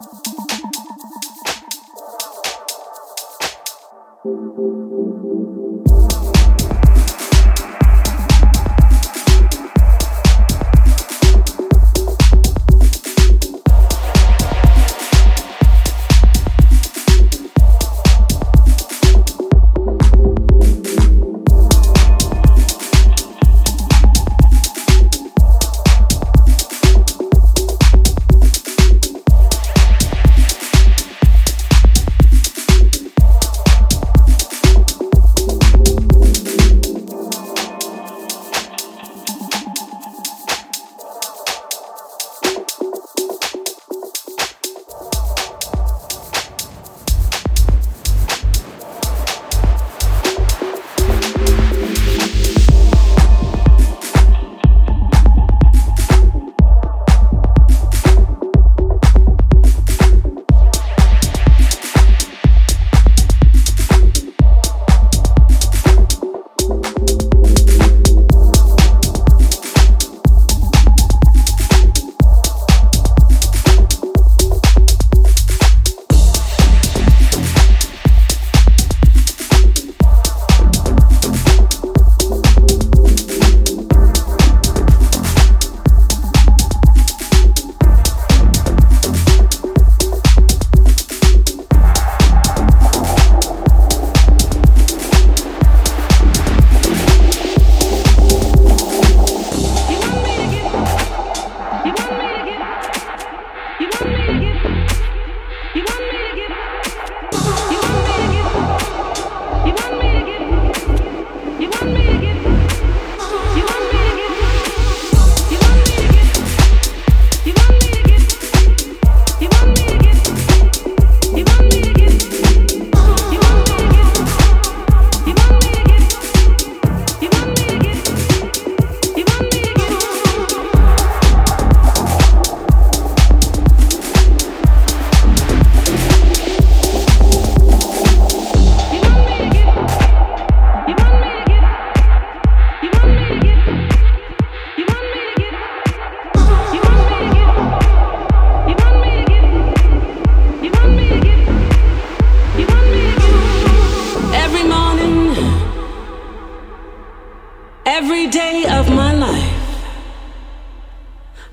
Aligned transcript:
Thank 0.00 0.26
you. 6.22 6.37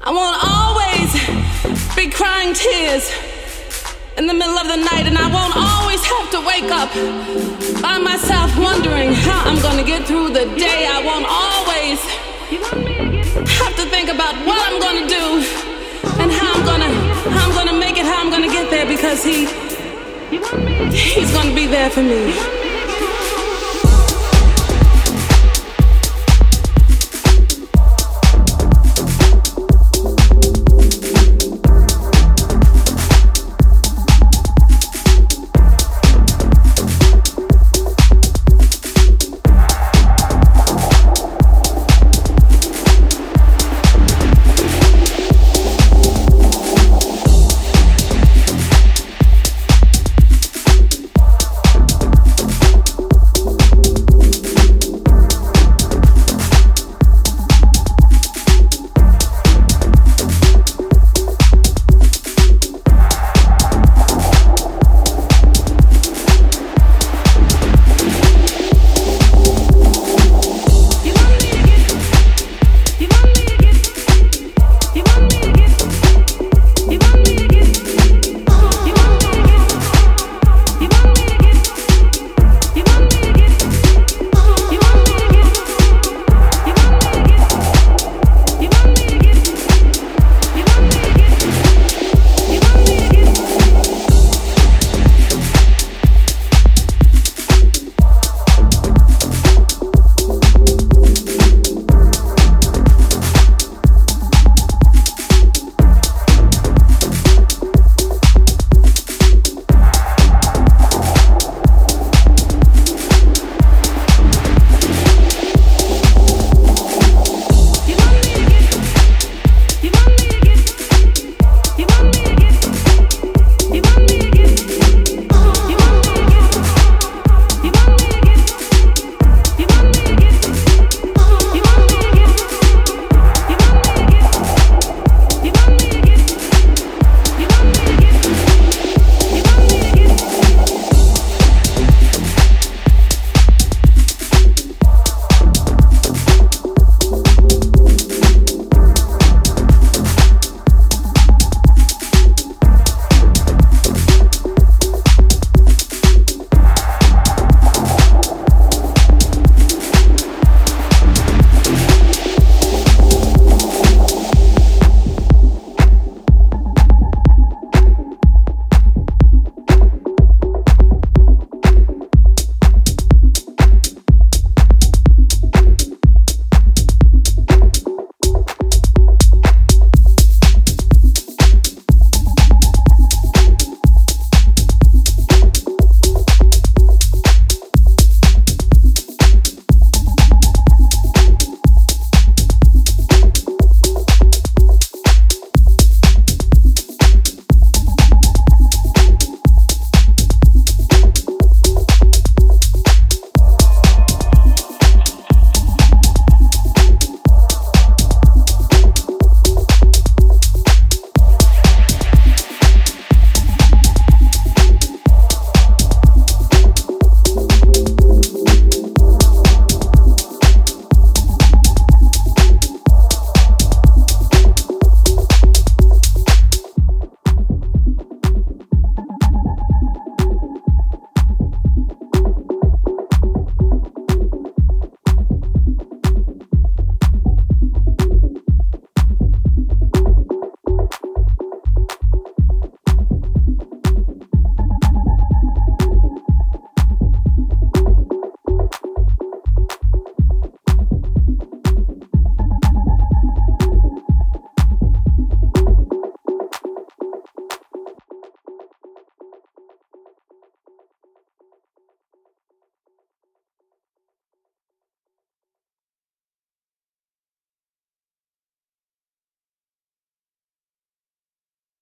I 0.07 0.11
won't 0.13 0.38
always 0.38 1.09
be 1.95 2.11
crying 2.11 2.53
tears 2.53 3.09
in 4.17 4.27
the 4.27 4.35
middle 4.35 4.53
of 4.53 4.67
the 4.67 4.77
night, 4.77 5.09
and 5.09 5.17
I 5.17 5.25
won't 5.33 5.57
always 5.57 6.05
have 6.05 6.29
to 6.29 6.45
wake 6.45 6.69
up 6.69 6.93
by 7.81 7.97
myself 7.97 8.55
wondering 8.55 9.13
how 9.13 9.49
I'm 9.49 9.59
gonna 9.63 9.83
get 9.83 10.05
through 10.05 10.29
the 10.29 10.45
day. 10.53 10.85
I 10.85 11.01
won't 11.01 11.25
always 11.25 11.97
have 13.57 13.75
to 13.81 13.85
think 13.89 14.09
about 14.13 14.35
what 14.45 14.61
I'm 14.69 14.79
gonna 14.79 15.07
do 15.09 15.25
and 16.22 16.31
how 16.31 16.53
I'm 16.53 16.63
gonna 16.63 16.91
how 17.33 17.49
I'm 17.49 17.55
gonna 17.55 17.79
make 17.79 17.97
it, 17.97 18.05
how 18.05 18.22
I'm 18.22 18.29
gonna 18.29 18.53
get 18.53 18.69
there, 18.69 18.85
because 18.85 19.23
he 19.23 19.47
he's 20.93 21.31
gonna 21.33 21.55
be 21.55 21.66
there 21.66 21.89
for 21.89 22.03
me. 22.03 22.65